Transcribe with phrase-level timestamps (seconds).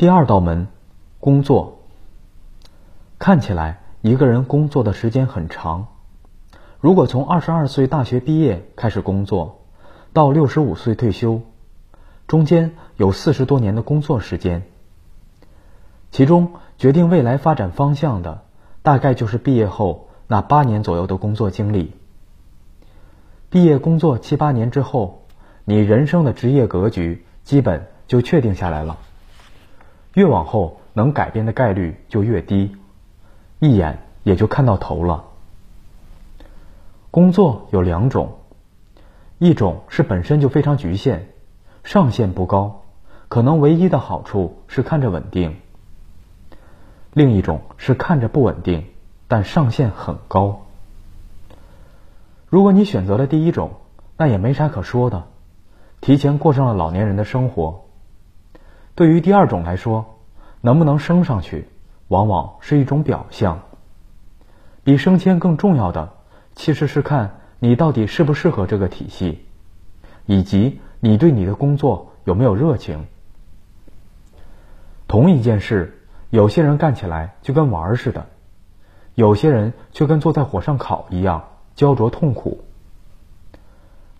[0.00, 0.66] 第二道门，
[1.18, 1.80] 工作。
[3.18, 5.88] 看起来一个人工作的时间很长，
[6.80, 9.60] 如果从二十二岁大学毕业开始工作，
[10.14, 11.42] 到六十五岁退休，
[12.26, 14.62] 中间有四十多年的工作时间。
[16.10, 18.44] 其中决定未来发展方向的，
[18.80, 21.92] 大概就是毕业后那八年左右的工作经历。
[23.50, 25.26] 毕业工作七八年之后，
[25.66, 28.96] 你人生的职业格局基本就确定下来了。
[30.14, 32.76] 越往后，能改变的概率就越低，
[33.60, 35.24] 一眼也就看到头了。
[37.10, 38.38] 工作有两种，
[39.38, 41.28] 一种是本身就非常局限，
[41.84, 42.82] 上限不高，
[43.28, 45.52] 可能唯一的好处是看着稳定；
[47.12, 48.86] 另一种是看着不稳定，
[49.28, 50.66] 但上限很高。
[52.48, 53.72] 如果你选择了第一种，
[54.16, 55.24] 那也没啥可说的，
[56.00, 57.84] 提前过上了老年人的生活。
[59.00, 60.18] 对于第二种来说，
[60.60, 61.66] 能不能升上去，
[62.08, 63.62] 往往是一种表象。
[64.84, 66.12] 比升迁更重要的，
[66.54, 69.42] 其实是看你到底适不适合这个体系，
[70.26, 73.06] 以及你对你的工作有没有热情。
[75.08, 75.98] 同一件事，
[76.28, 78.26] 有些人干起来就跟玩儿似的，
[79.14, 82.64] 有些人却跟坐在火上烤一样焦灼痛苦。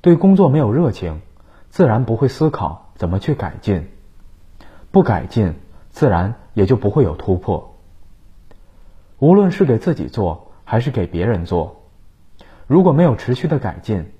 [0.00, 1.20] 对工作没有热情，
[1.68, 3.86] 自然不会思考怎么去改进。
[4.92, 5.54] 不改进，
[5.90, 7.76] 自然也就不会有突破。
[9.18, 11.82] 无论是给自己做，还是给别人做，
[12.66, 14.10] 如果没有持续的改进，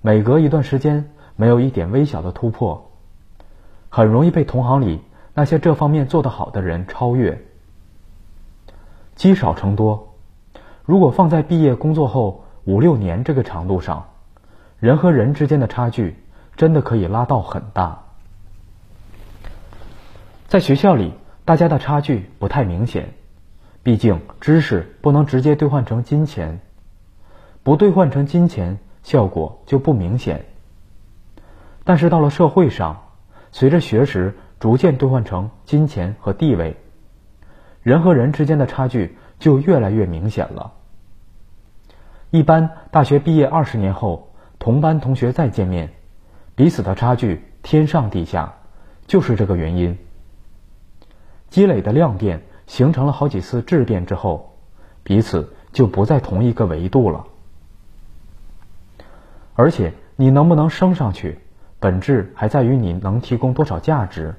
[0.00, 2.90] 每隔一段时间没有一点微小的突破，
[3.90, 5.00] 很容易被同行里
[5.34, 7.44] 那些这方面做得好的人超越。
[9.14, 10.14] 积少成多，
[10.84, 14.06] 如果放在毕业工作后五六年这个长度上，
[14.78, 16.16] 人和人之间的差距
[16.56, 18.04] 真的可以拉到很大。
[20.48, 21.12] 在学校里，
[21.44, 23.10] 大家的差距不太明显，
[23.82, 26.60] 毕竟知识不能直接兑换成金钱，
[27.62, 30.46] 不兑换成金钱，效果就不明显。
[31.84, 33.02] 但是到了社会上，
[33.52, 36.78] 随着学识逐渐兑换成金钱和地位，
[37.82, 40.72] 人和人之间的差距就越来越明显了。
[42.30, 45.90] 一般大学毕业二十年后，同班同学再见面，
[46.54, 48.54] 彼此的差距天上地下，
[49.06, 49.98] 就是这个原因。
[51.50, 54.56] 积累的量变形成了好几次质变之后，
[55.02, 57.24] 彼此就不在同一个维度了。
[59.54, 61.40] 而且你能不能升上去，
[61.80, 64.34] 本质还在于你能提供多少价值。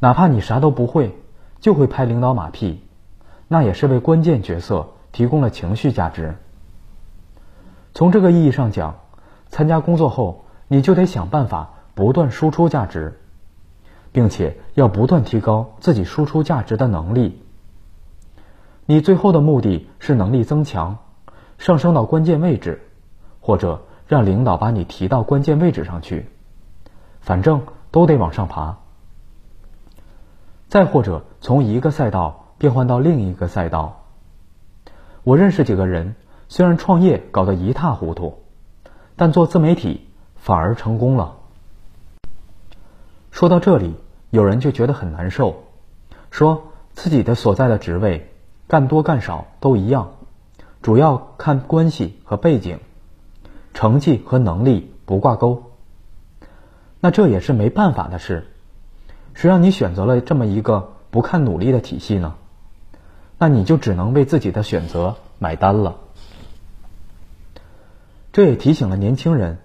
[0.00, 1.16] 哪怕你啥都不会，
[1.60, 2.82] 就会拍领导马屁，
[3.46, 6.36] 那也是为关键角色提供了情绪价值。
[7.94, 9.00] 从这个意义上讲，
[9.48, 13.20] 参加工作后，你就得想办法不断输出价值。
[14.12, 17.42] 并且要不断提高自己输出价值的能力。
[18.86, 20.98] 你最后的目的是能力增强，
[21.58, 22.82] 上升到关键位置，
[23.40, 26.28] 或者让领导把你提到关键位置上去，
[27.20, 28.78] 反正都得往上爬。
[30.68, 34.04] 再或者从一个赛道变换到另一个赛道。
[35.24, 36.14] 我认识几个人，
[36.48, 38.42] 虽然创业搞得一塌糊涂，
[39.16, 41.37] 但做自媒体反而成功了。
[43.38, 43.94] 说到这里，
[44.30, 45.62] 有人就觉得很难受，
[46.32, 48.32] 说自己的所在的职位，
[48.66, 50.14] 干多干少都一样，
[50.82, 52.80] 主要看关系和背景，
[53.74, 55.70] 成绩和能力不挂钩。
[56.98, 58.48] 那这也是没办法的事，
[59.34, 62.34] 谁让你选择了这么一个不看努力的体系呢？
[63.38, 65.98] 那你就只能为自己的选择买单了。
[68.32, 69.58] 这也提醒了年轻人，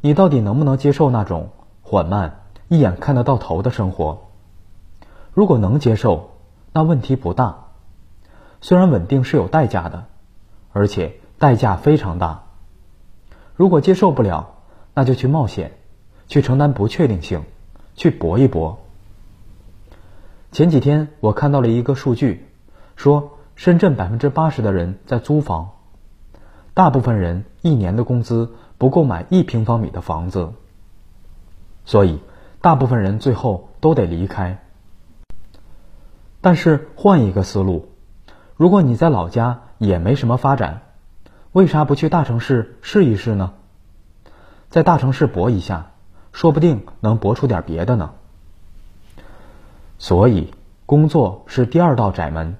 [0.00, 1.48] 你到底能不能接受那种
[1.82, 2.36] 缓慢？
[2.70, 4.28] 一眼看得到头的生活，
[5.34, 6.30] 如果能接受，
[6.72, 7.64] 那问题不大。
[8.60, 10.04] 虽然稳定是有代价的，
[10.72, 12.44] 而且代价非常大。
[13.56, 14.54] 如果接受不了，
[14.94, 15.72] 那就去冒险，
[16.28, 17.42] 去承担不确定性，
[17.96, 18.78] 去搏一搏。
[20.52, 22.46] 前几天我看到了一个数据，
[22.94, 25.70] 说深圳百分之八十的人在租房，
[26.72, 30.52] 大部分人一年的工资不够买一平方米的房子，
[31.84, 32.20] 所以。
[32.62, 34.62] 大部分人最后都得离开，
[36.42, 37.88] 但是换一个思路，
[38.54, 40.82] 如果你在老家也没什么发展，
[41.52, 43.54] 为啥不去大城市试一试呢？
[44.68, 45.92] 在大城市搏一下，
[46.32, 48.10] 说不定能搏出点别的呢。
[49.98, 50.52] 所以，
[50.84, 52.56] 工作是第二道窄门。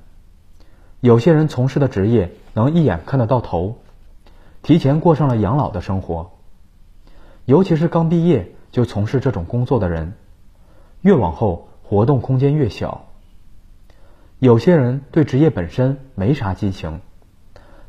[1.00, 3.76] 有些人从事的职业能一眼看得到头，
[4.62, 6.30] 提前过上了养老的生活，
[7.44, 8.54] 尤其是刚毕业。
[8.70, 10.12] 就从事这种工作的人，
[11.00, 13.06] 越往后活动空间越小。
[14.38, 17.00] 有些人对职业本身没啥激情，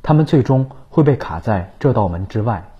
[0.01, 2.70] 他们最终会被卡在这道门之外。